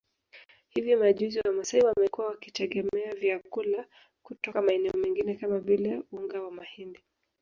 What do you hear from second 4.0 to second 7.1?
kutoka maeneo mengine kama vile unga wa mahindi